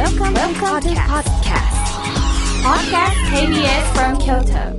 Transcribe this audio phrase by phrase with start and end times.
[0.00, 1.76] Welcome, Welcome to podcast.
[2.64, 4.72] Podcast KBS from Kyoto.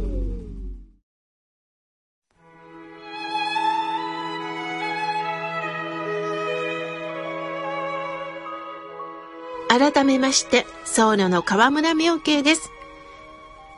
[9.69, 12.71] 改めまして、僧侶の河村明慶です。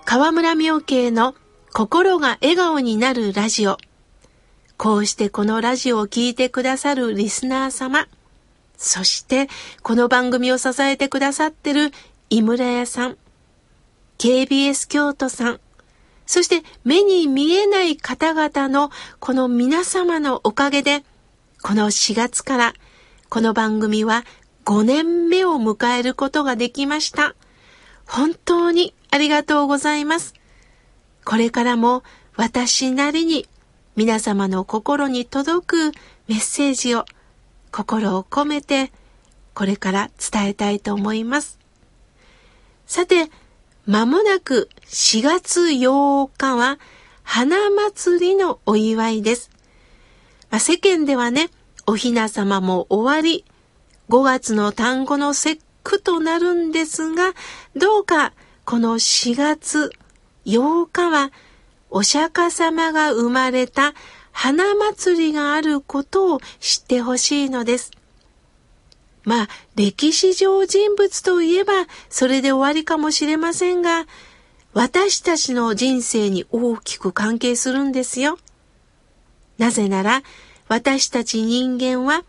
[0.05, 1.35] 河村明慶の
[1.73, 3.75] 心が笑顔になるラジオ。
[4.77, 8.07] こうしてこのラジオを聴いてくださるリスナー様。
[8.77, 9.47] そして
[9.81, 11.91] この番組を支えてくださってる
[12.29, 13.17] 井村屋さん。
[14.17, 15.59] KBS 京都さん。
[16.25, 21.03] そして目に見えない方々のこの皆様のおかげで、
[21.61, 22.73] この4月から
[23.29, 24.25] この番組は
[24.65, 27.35] 5年目を迎えることができました。
[28.05, 30.33] 本当にありがとうございます。
[31.25, 32.03] これからも
[32.35, 33.47] 私なりに
[33.95, 35.91] 皆様の心に届く
[36.27, 37.05] メッセージを
[37.73, 38.91] 心を込めて
[39.55, 41.59] これから伝えたいと思います。
[42.85, 43.29] さて、
[43.85, 46.79] まもなく4月8日は
[47.23, 49.49] 花祭りのお祝いです。
[50.51, 51.49] まあ、世間ではね、
[51.87, 53.43] おひな様も終わり、
[54.09, 57.33] 5月の単語の節句となるんですが、
[57.75, 58.33] どうか
[58.65, 59.91] この4月
[60.45, 61.31] 8日は
[61.89, 63.93] お釈迦様が生まれた
[64.33, 67.91] 花祭りがあることを知ってほしいのです。
[69.23, 71.73] まあ、歴史上人物といえば
[72.09, 74.05] それで終わりかもしれませんが、
[74.73, 78.37] 私たちの人生に大きく関係するんですよ。
[79.57, 80.23] なぜなら、
[80.67, 82.23] 私たち人間は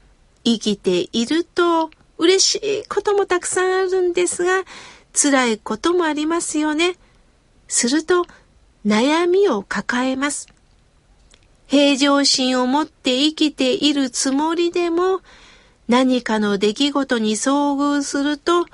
[0.44, 4.62] 生きていると嬉しいこともたくさんあるんですが、
[5.14, 6.96] 辛いこともありますよね。
[7.66, 8.26] すると、
[8.84, 10.53] 悩みを抱えます。
[11.66, 15.20] 平常心を持って生きているつもりでも、
[15.88, 18.66] 何かの出来事に遭遇すると、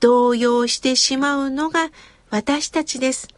[0.00, 1.90] 動揺してしまうのが
[2.30, 3.28] 私たちです。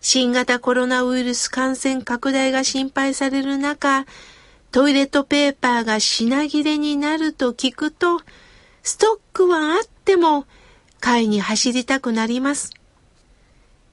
[0.00, 4.04] 新型コロナウイルス感染拡大が心配される中、
[4.70, 8.20] トイレットペーパーが品切れになると聞くと、
[8.82, 10.44] ストックはあっても
[11.00, 12.74] 買いに走りたくなります。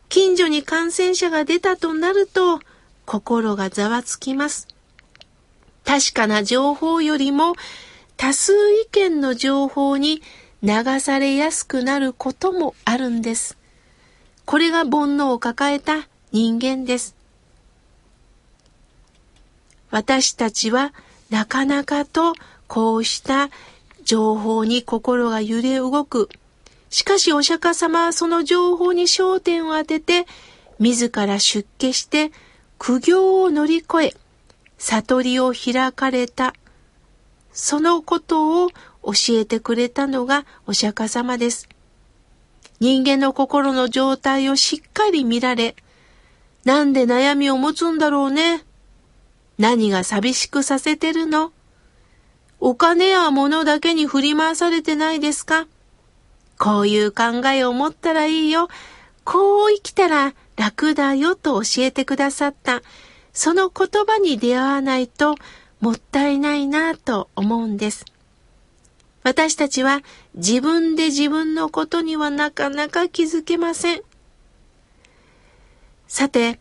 [0.09, 2.59] 近所に感染者が出たとなると
[3.06, 4.67] 心がざわつきます。
[5.85, 7.56] 確かな情報よりも
[8.17, 10.22] 多数意見の情報に
[10.63, 13.57] 流されやすくなることもあるんです。
[14.45, 17.16] これが煩悩を抱えた人間です。
[19.90, 20.94] 私たちは
[21.29, 22.34] なかなかと
[22.67, 23.50] こうした
[24.03, 26.29] 情報に心が揺れ動く。
[26.90, 30.25] しかしお釈迦様はその情報に焦点を当てて、
[30.79, 32.31] 自ら出家して
[32.84, 34.14] 苦行を乗り越え、
[34.80, 36.56] 悟りを開かれた。
[37.53, 38.69] そのことを
[39.03, 41.70] 教えてくれたのがお釈迦様です。
[42.80, 45.75] 人間の心の状態をしっかり見られ、
[46.66, 48.64] なんで悩みを持つんだろうね。
[49.59, 51.53] 何が寂しくさせてるの
[52.59, 55.68] お金や物だけに振り回されてないですか
[56.58, 58.70] こういう考えを持ったらいいよ。
[59.24, 62.83] こう生きたら楽だよと教えてくださった。
[63.33, 65.33] その言葉に出会わないと
[65.79, 68.05] もったいないなと思うんです。
[69.23, 70.01] 私たちは
[70.35, 74.01] 自分で自分のことにはなかなか気づけません。
[76.07, 76.59] さて、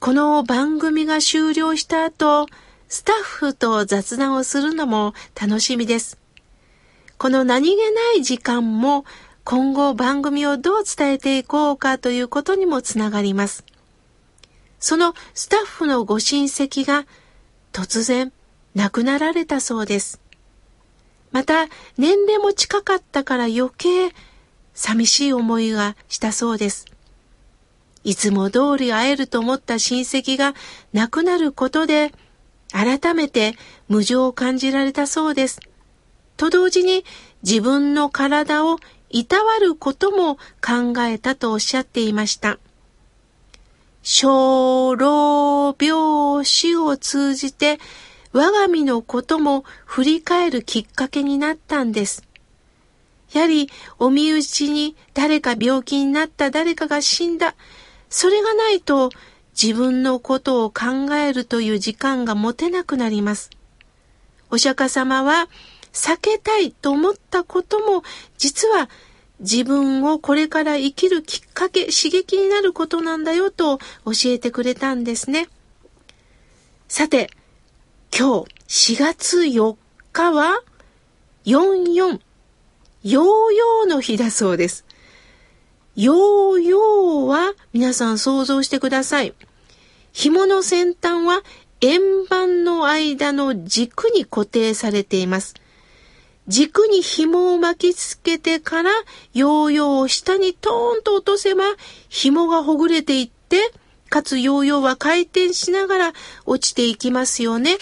[0.00, 2.48] この番組が終了した後、
[2.88, 6.18] スタッフと雑談をするのも楽しみです。
[7.18, 9.04] この何気ない時間も
[9.50, 13.64] 今後番組をどう伝えていこうかということにもつながります。
[14.78, 17.06] そのスタッフのご親戚が
[17.72, 18.30] 突然
[18.74, 20.20] 亡くなられたそうです。
[21.32, 21.64] また
[21.96, 24.10] 年齢も近かったから余計
[24.74, 26.84] 寂しい思いがしたそうです。
[28.04, 30.52] いつも通り会えると思った親戚が
[30.92, 32.12] 亡くなることで、
[32.70, 33.54] 改めて
[33.88, 35.58] 無情を感じられたそうです。
[36.36, 37.06] と同時に
[37.42, 38.78] 自分の体を
[39.10, 42.58] いたわることも考えたとおっしゃっていました。
[44.02, 47.78] 小老病死を通じて
[48.32, 52.24] 我が身のことも振り返るきっかけになったんです。
[53.32, 53.68] やはり
[53.98, 57.54] お身内に誰か病気になった誰かが死んだ。
[58.08, 59.10] それがないと
[59.60, 63.50] 自分のことを考えるという時間が持てなくなります。
[64.50, 65.48] お釈迦様は
[65.92, 68.02] 避けたいと思ったことも
[68.38, 68.88] 実は
[69.40, 75.48] 自分をこれから生きるきっかけ、刺激になることなんだよと教えてくれたんですね。
[76.88, 77.30] さて、
[78.16, 79.76] 今日4月4
[80.12, 80.62] 日は
[81.44, 82.20] 44
[83.04, 84.84] ヨーヨーの日だそうです。
[85.94, 89.34] ヨーヨーは皆さん想像してください。
[90.12, 91.42] 紐の先端は
[91.80, 95.54] 円盤の間の軸に固定されています。
[96.48, 98.90] 軸に紐を巻きつけてから
[99.34, 101.64] ヨーヨーを下にトーンと落とせば
[102.08, 103.70] 紐がほぐれていって
[104.08, 106.12] かつヨーヨーは回転しながら
[106.46, 107.76] 落ちていきますよね。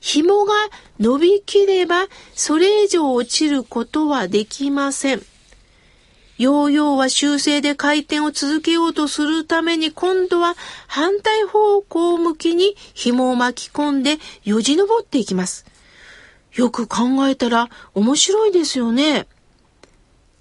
[0.00, 0.52] 紐が
[1.00, 5.22] 伸びきればそれ以上落ちることはできません。
[6.38, 10.56] ヨーヨーは修正で回転を続けようとするために今度は
[10.88, 15.71] 反対方向向きに紐を巻き込んでよじ登っていきます。
[16.54, 19.26] よく考えたら面白いですよね。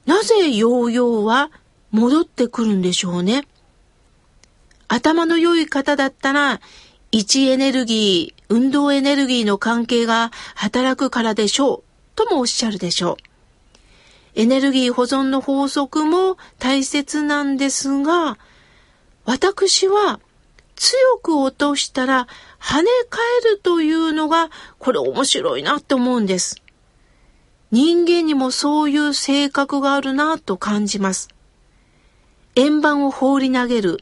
[0.06, 1.52] なぜヨーヨーは
[1.92, 3.48] 戻ってくるんでしょうね。
[4.88, 6.60] 頭の良い方だったら
[7.12, 11.84] 位置エネルギー、運動エネルギーの関係が働くからでしょう、
[12.16, 13.16] ともおっしゃるでしょう。
[14.36, 18.38] エネルギー保存の法則も大切なんですが、
[19.26, 20.20] 私は
[20.76, 22.28] 強く落としたら
[22.62, 23.20] 跳ね返
[23.52, 26.62] るというのがこれ面白いなって思うんです。
[27.72, 31.30] 人間にもそういう性格があるなと感じます。
[32.56, 34.00] 円盤を放り投げる。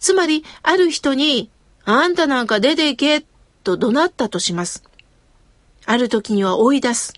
[0.00, 1.48] つまり、ある人に
[1.84, 3.24] あんたなんか出て行け
[3.64, 4.82] と怒鳴ったとします。
[5.86, 7.14] ある時には追い出す。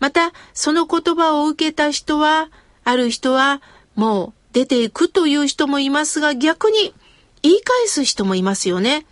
[0.00, 2.50] また、その言葉を受けた人は、
[2.84, 3.62] ある人は、
[3.94, 6.94] もう出ていくという人もいますが、逆に
[7.42, 9.06] 言い返す人もいますよね。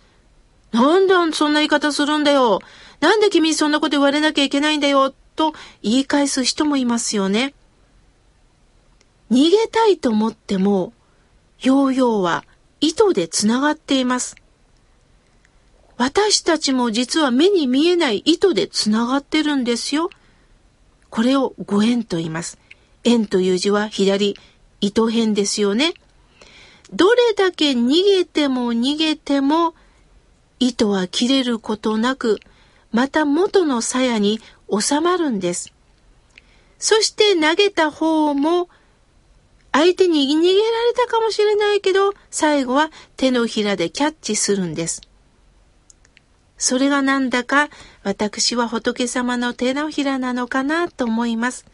[0.71, 2.59] なんでそんな言い方するんだよ。
[2.99, 5.13] なんで君そんなこと言われなきゃいけないんだよ。
[5.35, 7.53] と言い返す人もいますよね。
[9.31, 10.93] 逃げたいと思っても、
[11.61, 12.45] ヨーヨーは
[12.81, 14.35] 糸でつながっています。
[15.97, 20.09] 私たちも実は目に見えない糸でつながってるんですよ。
[21.09, 22.57] これをご縁と言います。
[23.03, 24.35] 縁という字は左、
[24.81, 25.93] 糸辺ですよね。
[26.93, 29.73] どれだけ逃げても逃げても、
[30.59, 32.39] 糸は切れることなく、
[32.91, 34.39] また元の鞘に
[34.69, 35.73] 収まるんです。
[36.77, 38.69] そして投げた方も
[39.71, 45.01] 相手に逃げられたかもしれないけど、最後は手のひらでキャッチするんです。
[46.57, 47.69] それがなんだか
[48.03, 51.65] 私は仏様の手のひらなのかなと思います。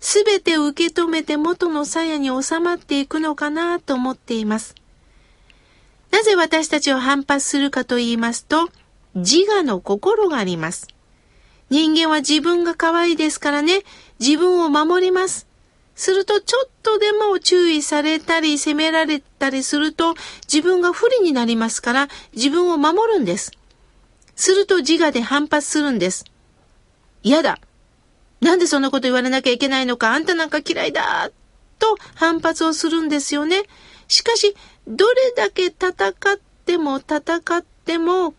[0.00, 4.74] すべて受け止めて元の鞘に収まっていくのかなと思っています。
[6.10, 8.68] なぜ私たちを反発するかと言いますと、
[9.14, 10.88] 自我の心があります。
[11.70, 13.80] 人間は自分が可愛いですからね、
[14.18, 15.48] 自分を守ります。
[15.98, 20.14] するとちょっとでも注意されたり責められたりすると
[20.44, 23.50] 自分が不利になりますから自分を守るんです。
[24.36, 26.24] すると自我で反発するんです。
[27.24, 27.58] 嫌だ。
[28.40, 31.32] なんでそんなこと言われなきゃいけないのかあんたなんか嫌いだ
[31.80, 33.64] と反発をするんですよね。
[34.06, 34.54] しかし、
[34.88, 37.20] どれだけ戦っても戦
[37.58, 38.34] っても、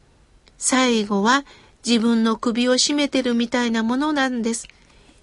[0.58, 1.46] 最後は
[1.86, 4.68] 自分の首を絞めてるみたいなものなんです。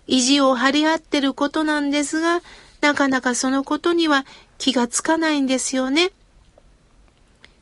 [0.07, 2.43] 意地を張り合ってることなんですが、
[2.81, 4.25] なかなかそのことには
[4.57, 6.13] 気がつかないんですよね。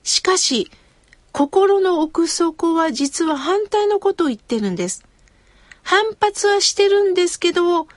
[0.02, 0.70] しかし、
[1.32, 5.06] 心の奥底は実は反対のことを言ってるんです。
[5.82, 7.88] 反発はしてるんですけど、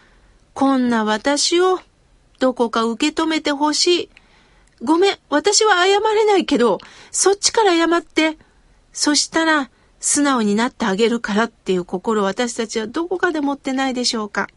[0.54, 1.82] こんな私を
[2.40, 4.10] どこか受け止めてほしい。
[4.84, 6.80] ごめん、私は謝れないけど、
[7.12, 8.38] そっちから謝って。
[8.94, 9.70] そしたら、
[10.00, 14.48] 素直になってあげるからっていう心を私たちはどこかで持ってないでしょうか。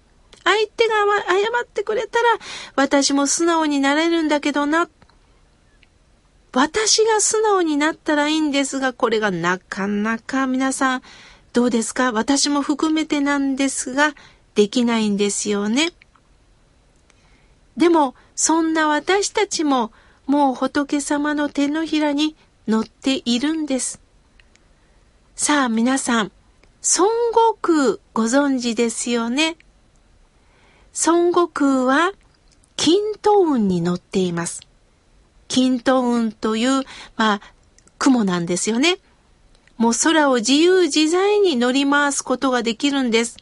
[0.44, 0.94] 相手が
[1.28, 2.24] 謝ってくれたら
[2.74, 4.88] 私も素直になれるんだけどな。
[6.52, 11.02] 私が素直になったらいいんですが、これがなかなか皆さん
[11.52, 12.12] どうですか？
[12.12, 14.14] 私も含めてなんですが、
[14.54, 15.92] できないんですよね。
[17.76, 19.92] でも、そんな私たちも
[20.30, 22.36] もう仏様の手のひらに
[22.68, 24.00] 乗っているんです。
[25.34, 26.30] さあ皆さん、
[26.98, 29.56] 孫悟空ご存知ですよね？
[31.04, 32.12] 孫悟空は
[32.76, 34.60] 金斗雲に乗っています。
[35.48, 36.84] 金斗雲という、
[37.16, 37.40] まあ、
[37.98, 38.98] 雲なんですよね。
[39.78, 43.36] もう空を自由自在に乗り回すことができるんです。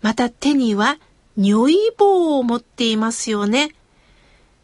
[0.00, 0.98] また手には
[1.36, 3.72] 如意棒を持っていますよね。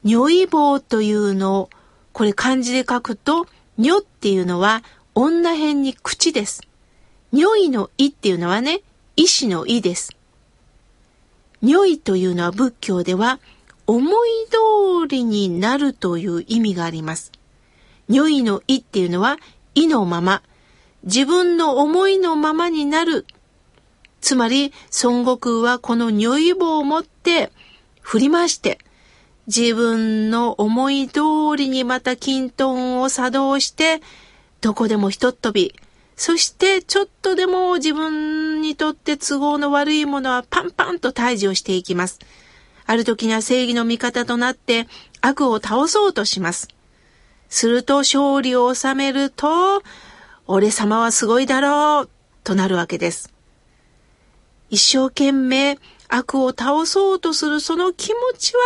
[0.04, 1.70] 如意棒というのを、
[2.12, 3.46] これ漢字で書くと、
[3.78, 4.82] 如っていうのは
[5.14, 6.62] 女編に口です。
[7.32, 8.82] 如意の意っていうのはね、
[9.16, 10.16] 意志の意です。
[11.62, 13.40] 如意というのは仏教では、
[13.86, 17.32] 思い通りになるという意味があります。
[18.08, 19.38] 如意の意っていうのは、
[19.74, 20.42] 意のまま、
[21.04, 23.26] 自分の思いのままになる。
[24.20, 27.50] つまり、孫悟空はこの如意棒を持って
[28.00, 28.78] 振り回して、
[29.48, 31.20] 自分の思い通
[31.56, 34.02] りにまた均等を作動して、
[34.60, 35.74] どこでもひとっ飛び、
[36.16, 42.18] そしてちょっとでも自分にとって都合の悪いものはパンパンと退治をしていきます。
[42.84, 44.86] ある時には正義の味方となって
[45.22, 46.68] 悪を倒そうとします。
[47.48, 49.82] すると勝利を収めると、
[50.46, 52.10] 俺様はすごいだろう、
[52.44, 53.32] となるわけです。
[54.68, 55.78] 一生懸命
[56.08, 58.60] 悪を倒そうとするその気持ちは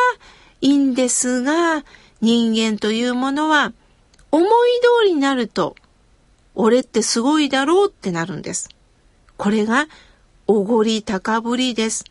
[0.62, 1.84] いいんですが、
[2.22, 3.74] 人間というものは
[4.30, 4.48] 思い
[5.02, 5.76] 通りになると
[6.54, 8.68] 俺ってすごいだろうってなるんです。
[9.36, 9.88] これが、
[10.46, 12.04] おごり高ぶりです。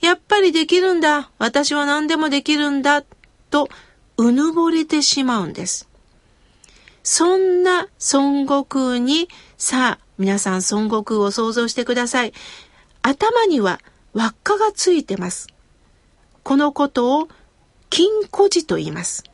[0.00, 1.30] やっぱりできるんだ。
[1.38, 3.04] 私は何でもできるんだ。
[3.50, 3.68] と、
[4.16, 5.88] うぬぼれてしまうんです。
[7.02, 12.32] そんな孫悟空に、さあ、皆さん孫悟空を想像してください。
[13.02, 13.80] 頭には
[14.12, 15.46] 輪っかがついてます。
[16.42, 17.28] このことを
[17.90, 19.24] 金庫寺と言います。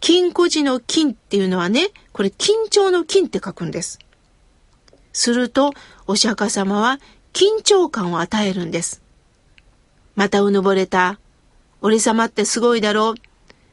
[0.00, 3.98] 金庫寺の金っていうのはね、これ緊張の金って書くんです。
[5.12, 5.72] すると、
[6.06, 7.00] お釈迦様は
[7.32, 9.02] 緊張感を与えるんです。
[10.16, 11.18] またうぬぼれた。
[11.80, 13.14] 俺様ってすごいだろう。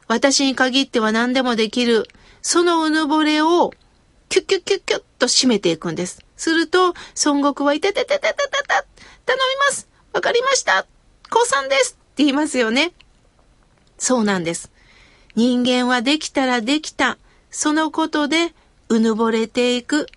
[0.07, 2.07] 私に限っては何でもできる。
[2.41, 3.71] そのうぬぼれを、
[4.29, 6.23] キュッキュッキュッキュッと締めていくんです。
[6.37, 6.93] すると、
[7.25, 8.45] 孫悟空はいててててててて
[9.25, 10.85] 頼みますわかりました
[11.31, 12.93] 降参ですって言いますよね。
[13.97, 14.71] そうなんです。
[15.35, 17.17] 人間はできたらできた。
[17.51, 18.53] そのことで
[18.89, 20.07] うぬぼれていく。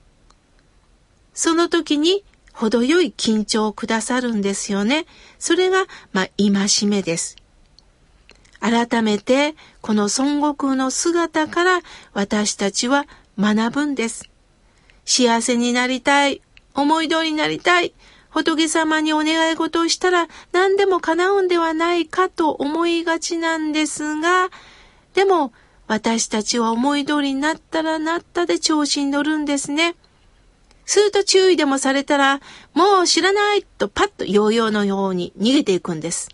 [1.34, 5.06] その時に程よい緊張をくださるんですよね。
[5.38, 7.36] それが、まあ、戒めです。
[8.60, 11.80] 改めて、この孫悟空の姿から
[12.12, 13.06] 私たちは
[13.38, 14.28] 学ぶんです。
[15.04, 16.42] 幸せになりたい。
[16.74, 17.94] 思い通りになりたい。
[18.38, 24.50] 仏様にお願い事をしたら何でも叶うんではないかと思いがちなんですが、
[25.14, 25.52] でも、
[25.88, 29.96] 私たちは思い通りになったらなったで調子に乗るんですね。
[30.84, 32.40] すると注意でもされたら、
[32.74, 36.28] もう知らないとパッとヨーヨーのように逃げていくんです。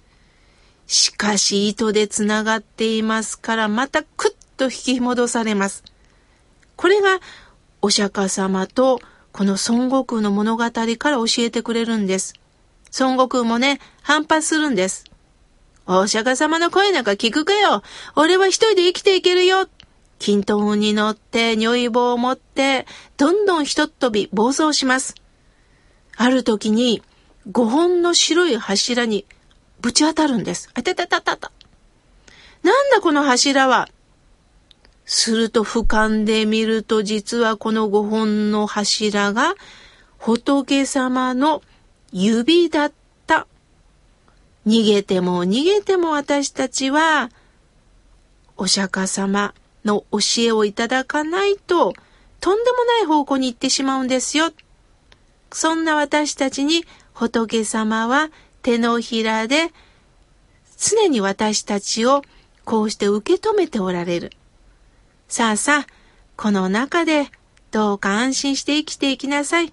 [0.87, 5.84] しかし糸で繋がっていますからまたクッと引き戻されます。
[6.76, 7.20] これが
[7.80, 9.00] お釈迦様と
[9.34, 10.70] この孫悟空の物語か
[11.10, 12.34] ら教えてくれるんです。
[13.00, 15.06] 孫悟空もね、反発するんです。
[15.86, 17.82] お釈迦様の声なんか聞くかよ。
[18.14, 19.68] 俺は一人で生きていけるよ。
[20.20, 22.86] 均等に乗って、如意棒を持って、
[23.16, 25.16] どんどんひとっ飛び暴走します。
[26.16, 27.02] ある時に、
[27.50, 29.26] 五本の白い柱に
[29.80, 30.70] ぶち当たるんです。
[30.74, 31.50] あたたたたた。
[32.62, 33.88] なんだこの柱は？
[35.06, 39.54] すると俯瞰で見ると実はこの五本の柱が
[40.18, 41.62] 仏様の
[42.12, 42.92] 指だっ
[43.26, 43.46] た
[44.66, 47.30] 逃げても逃げても私たちは、
[48.56, 51.92] お釈迦様の教えをいただかないと、
[52.40, 54.52] とんでもない方向に行ってしまうんですよ。
[55.52, 58.30] そんな私たちに仏様は
[58.62, 59.70] 手のひらで
[60.78, 62.23] 常に私たちを
[62.64, 64.32] こうして受け止めておられる。
[65.34, 65.86] さあさあ、
[66.36, 67.26] この中で
[67.72, 69.72] どうか安心して生きていきなさい。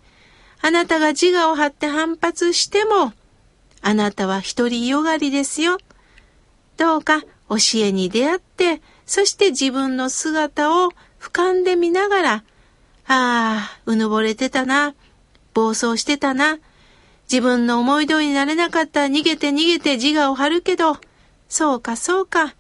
[0.60, 3.13] あなたが自我を張って反発しても、
[3.84, 5.77] あなたは一人よがりですよ。
[6.77, 10.89] どうか教えに出会って、そして自分の姿を
[11.20, 12.44] 俯瞰で見ながら、あ
[13.06, 14.96] あ、うぬぼれてたな、
[15.53, 16.58] 暴走してたな、
[17.32, 20.98] 自分の思い通りになれなかったら逃げて逃げて自我を張るけど、
[21.50, 22.56] そうかそうか、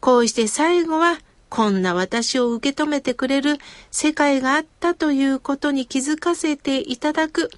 [0.00, 3.58] こうして最後はこんな私を受け止めてくれる
[3.90, 7.50] 世界があったということに気づかせていただく。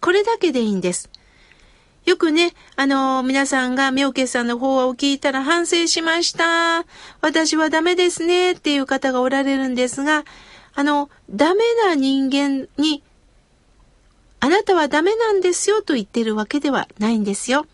[0.00, 1.10] これだけでいいんです。
[2.04, 6.84] よくね、あの、皆さんが妙慶さんの方を聞いたら反省しました。
[7.20, 10.24] 私はダメですねっていう方がおられるんですが、
[10.74, 13.02] あの、ダメな人間に、
[14.40, 17.66] あなたはダメなんですよと言ってるわけではないんですよ。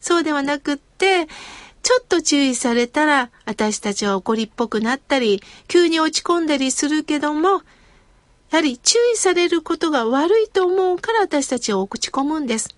[0.00, 1.28] そうではなくって、
[1.84, 7.60] ちょっと注意されたら、私たちは怒りっぽくなったり、急に落ち込んだりするけども、や
[8.52, 12.74] はり注意されることが悪いと思うから私たちは落ち込むんです。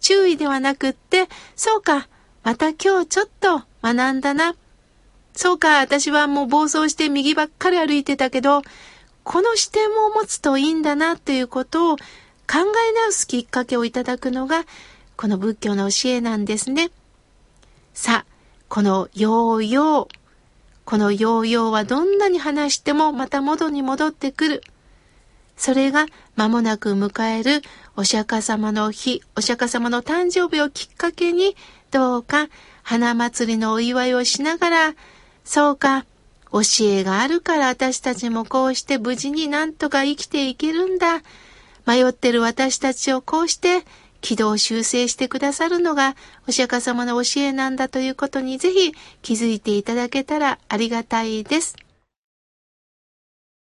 [0.00, 2.06] 注意ではなくって、そうか、
[2.44, 4.54] また今日ちょっと学んだな。
[5.34, 8.62] そうか、私はもう暴走して右ばっかり歩いてたけど、
[9.24, 12.02] この視点を持つといいんだなということを考
[12.54, 12.60] え
[12.92, 14.66] 直すきっかけをいただくのが、
[15.16, 16.90] この仏教の教えなんですね。
[17.92, 18.35] さあ、
[18.68, 20.08] このヨーヨー。
[20.84, 24.62] このヨーヨーはどんなに話してもまた元に戻ってくる。
[25.56, 26.06] それが
[26.36, 27.62] 間もなく迎える
[27.96, 31.56] お釈迦様の日、お釈迦様の誕生日をきっかけに、
[31.90, 32.48] どうか
[32.82, 34.94] 花祭りのお祝いをしながら、
[35.44, 36.04] そうか、
[36.52, 41.22] 教えがあるから私たちもこうして無事になんとか生きていけるんだ。
[41.86, 43.84] 迷ってる私たちをこうして
[44.20, 46.16] 軌道修正してくださるのが
[46.48, 48.92] お釈迦様の教えなんだということにぜひ
[49.22, 51.76] 気づいていただけたらありがたいです。